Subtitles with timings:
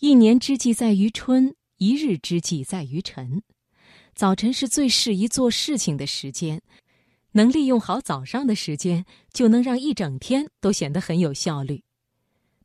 [0.00, 3.42] 一年之计在于春，一日之计在于晨。
[4.14, 6.62] 早晨是最适宜做事情的时间，
[7.32, 11.82] 能利用好早上的时间，就能让一整天都显得很有效率。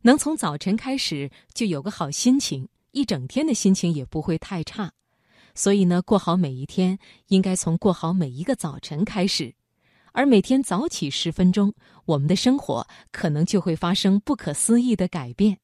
[0.03, 4.93] 能从早晨开始就有个好心情，一整天的心情也不会太差。
[5.55, 9.55] 所以呢，过好每一天，应该从过好每一个早晨开始。
[10.11, 11.73] 而每天早起十分钟，
[12.05, 15.57] 我们的生活可能就会发生不可思议的改变。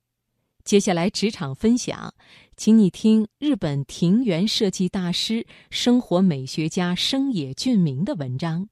[0.64, 2.14] 接下来职场分享，
[2.56, 8.68] 请你听日本庭园设计大师、生活美学家生野俊明的文章。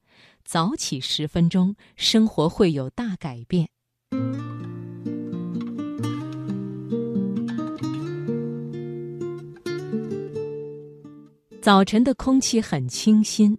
[0.46, 3.68] 早起十分钟，生活会有大改变。
[11.62, 13.58] 早晨的空气很清新，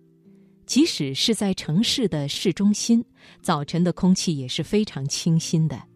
[0.64, 3.04] 即使是在城市的市中心，
[3.42, 5.87] 早晨的空气也是非常清新的。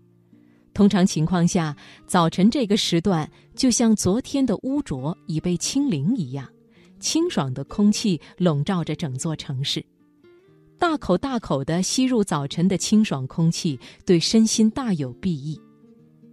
[0.74, 1.76] 通常情况下，
[2.06, 6.48] 早晨这个时段就像昨天的污浊已被清零一样，
[6.98, 9.84] 清爽的空气笼罩着整座城市。
[10.78, 15.60] 大口大口地吸入早晨的清爽空气，对身心大有裨益。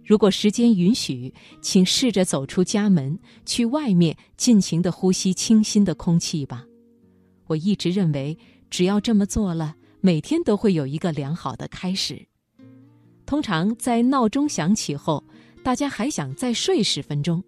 [0.04, 6.64] 如果时间允许，请试着走出家门，去外面尽情地呼吸清新的空气吧。
[7.46, 8.36] 我一直认为，
[8.70, 12.29] 只要这么做了，每天都会有一个良好的开始。
[13.30, 15.22] 通常在闹钟响起后，
[15.62, 17.40] 大家还想再睡十分钟。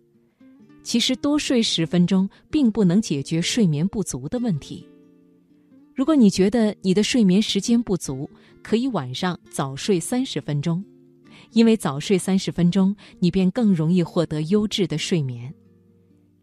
[0.85, 4.89] 其实多睡十分钟并不能解决睡眠不足的问题。
[5.93, 8.31] 如果你觉得你的睡眠时间不足，
[8.63, 10.85] 可以晚上早睡三十分钟，
[11.51, 15.53] 因为早睡三十分钟，你便更容易获得优质的睡眠。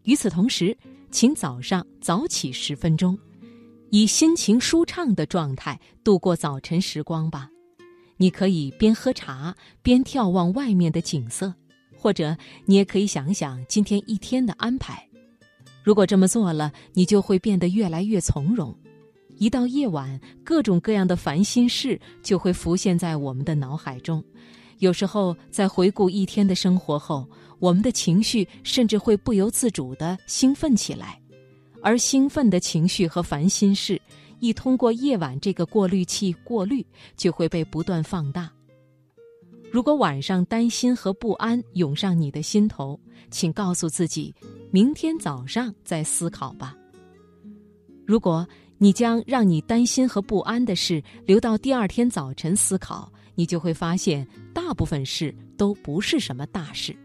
[0.04, 0.78] 与此同时，
[1.12, 3.18] 请早上早起十分钟，
[3.90, 7.50] 以心情舒畅的状态度过早晨时光吧。
[8.22, 11.54] 你可以边喝茶边眺望外面的景色，
[11.98, 15.08] 或者你也可以想想今天一天的安排。
[15.84, 18.76] 如果这么做了，你就会变得越来越从容。
[19.38, 24.22] 一到夜晚，各种各样的烦心事就会浮现在我们的脑海中。
[24.80, 27.26] 有时候，在回顾一天的生活后，
[27.58, 31.18] 我们的情绪甚至会不由自主地兴奋起来，
[31.82, 34.00] 而兴奋的情绪和烦心事。
[34.40, 36.86] 一通过夜晚这个过滤器过滤，
[37.16, 38.50] 就会被不断放大。
[39.72, 44.34] 如果晚上担心和不安涌上你的心头，请告诉自己，
[44.72, 46.76] 明天早上再思考吧。
[48.08, 56.96] 如果你将让你担心和不安的事留到第二天早晨思考，你就会发现，大部分事都不是什么大事。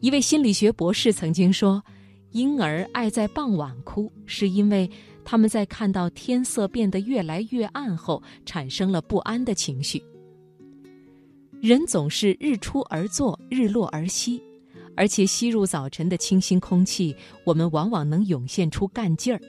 [0.00, 1.82] 一位心理学博士曾经说
[2.32, 4.90] ：“婴儿爱在傍晚哭，是因为。”
[5.24, 10.02] 他们在看到天色变得越来越暗后，产生了不安的情绪。
[11.60, 14.42] 人总是日出而作，日落而息，
[14.96, 19.40] 而且吸入早晨的清新空气，我们往往能涌现出干劲儿。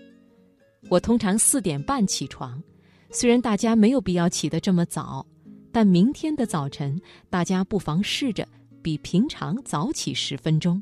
[0.90, 2.64] 我通常四点半起床，
[3.10, 5.26] 虽然大家没有必要起得这么早，
[5.72, 6.98] 但明天的早晨，
[7.30, 8.48] 大家不妨试着
[8.82, 10.82] 比平常早起十分钟。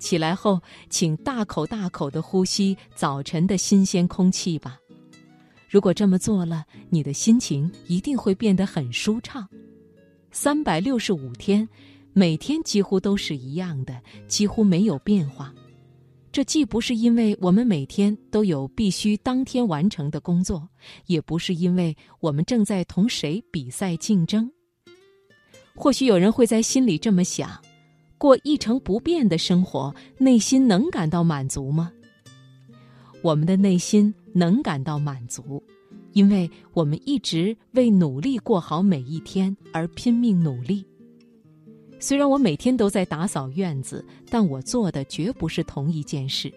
[0.00, 4.76] 起来后，请大口大口的呼吸早晨的新鲜空气吧。
[5.68, 9.48] 如果这么做了，你的心情一定会变得很舒畅。
[10.32, 11.68] 三百六十五天，
[12.12, 15.54] 每天几乎都是一样的，几乎没有变化。
[16.32, 20.68] 这既不是因为我们每天都有必须当天完成的工作，
[21.06, 24.50] 也不是因为我们正在同谁比赛竞争。
[25.74, 27.60] 或许有人会在心里这么想。
[28.20, 31.90] 过一成不变的生活，内心能感到满足吗？
[33.22, 35.62] 我们的内心能感到满足，
[36.12, 40.84] 因为我们一直为努力过好每一天而拼命努力。
[41.98, 46.52] 虽然我每天都在打扫院子，但我做的绝不是同一件事。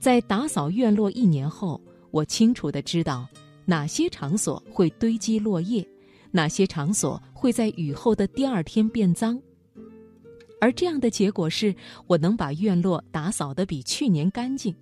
[0.00, 3.28] 在打扫院落一年后，我清楚的知道
[3.64, 5.86] 哪些场所会堆积落叶，
[6.32, 9.40] 哪些场所会在雨后的第二天变脏。
[10.62, 11.74] 而这样的结果是，
[12.06, 14.72] 我能把院落打扫得比去年干净。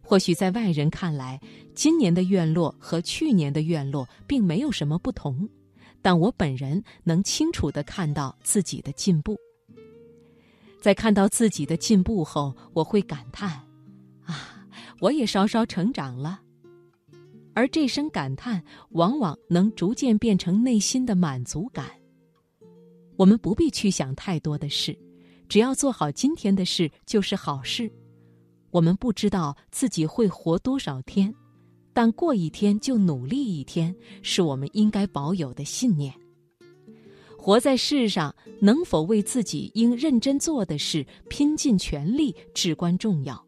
[0.00, 1.38] 或许在外人看来，
[1.74, 5.46] 今年的院落和去年的院落并没有什么不同，
[6.00, 9.36] 但我本人能清楚地看到自己的进步。
[10.80, 13.60] 在看到自己的进步后，我会感叹
[14.24, 14.66] ：“啊，
[15.00, 16.40] 我也稍稍成长了。”
[17.52, 21.97] 而这声感叹，往往能逐渐变成内心的满足感。
[23.18, 24.96] 我们不必去想太多的事，
[25.48, 27.90] 只要做好今天的事就是好事。
[28.70, 31.34] 我们不知道自己会活多少天，
[31.92, 33.92] 但过一天就努力一天，
[34.22, 36.14] 是我们应该保有的信念。
[37.36, 43.44] 活在世上，能否为自己应认真做的事拼尽全力，至关重要。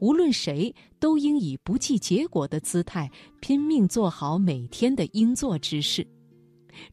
[0.00, 3.08] 无论谁，都应以不计结果的姿态，
[3.40, 6.04] 拼命做好每天的应做之事。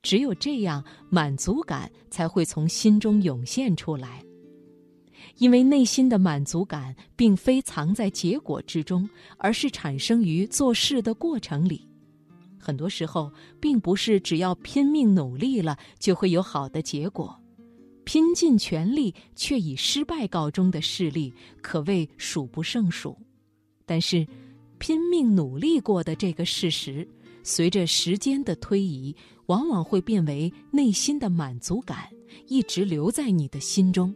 [0.01, 4.23] 只有这样，满足感才会从心中涌现出来。
[5.37, 11.87] 因为内心的满足感，并非藏在结果之中，而是产生于做事的过程里。
[12.57, 17.37] 很多时候，并不是只要拼命努力了就会有好的结果，
[18.05, 23.17] 拼尽全力却以失败告终的事例可谓数不胜数。
[23.85, 24.25] 但是，
[24.79, 27.07] 拼命努力过的这个事实，
[27.47, 29.15] 随着时间的推移，
[29.45, 32.09] 往往会变为内心的满足感，
[32.47, 34.13] 一直留在你的心中。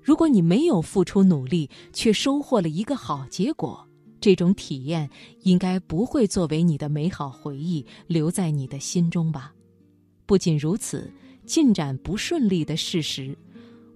[0.00, 3.84] 如果你没有付出努力，却收获了一个好结果。
[4.20, 5.10] 这种体验
[5.42, 9.52] 应该不会作为你的美好回忆留在你的心中吧？
[10.24, 11.12] 不仅如此，
[11.46, 13.36] 进展不顺利的事实，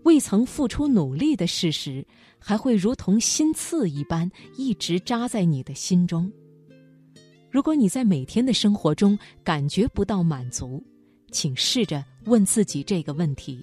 [0.02, 2.04] 未曾付出努力的事实，
[2.40, 6.30] 还会如同心刺一般一直扎在你的心中。
[7.52, 10.82] 如果你在每天的生活中感觉不到满足，
[11.30, 13.62] 请试着问自己这个问题：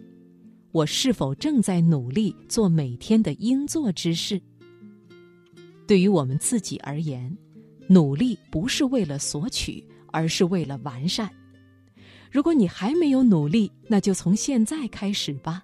[0.71, 4.39] 我是否正在努力做每天的应做之事？
[5.87, 7.35] 对于我们自己而言，
[7.87, 11.27] 努力不是为了索取，而是为了完善。
[12.29, 15.63] 如果你还没有努力，那就从现在开始吧。